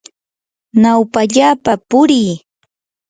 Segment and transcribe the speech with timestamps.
[0.81, 2.33] nawpallapa purii.